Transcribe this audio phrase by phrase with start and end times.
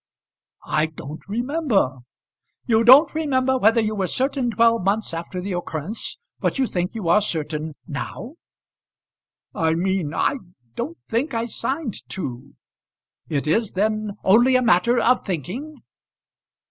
[0.65, 1.97] "I don't remember."
[2.65, 6.95] "You don't remember whether you were certain twelve months after the occurrence, but you think
[6.95, 8.33] you are certain now."
[9.53, 10.37] "I mean, I
[10.73, 12.55] don't think I signed two."
[13.29, 15.75] "It is, then, only a matter of thinking?"